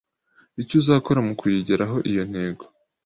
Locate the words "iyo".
2.11-2.23